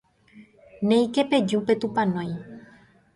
[0.87, 2.29] néike peju petupãnói.